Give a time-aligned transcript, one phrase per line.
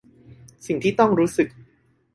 [0.65, 1.47] สิ่งที่ต้องรู้สึก